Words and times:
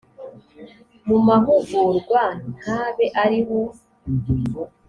mu 1.07 1.17
mahugurwa 1.27 2.21
ntabe 2.59 3.05
ariho 3.23 3.59